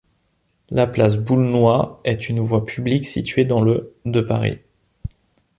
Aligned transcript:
La 0.71 0.87
place 0.87 1.15
Boulnois 1.17 2.01
est 2.05 2.27
une 2.27 2.39
voie 2.39 2.65
publique 2.65 3.05
située 3.05 3.45
dans 3.45 3.61
le 3.61 3.93
de 4.05 4.19
Paris. 4.19 4.57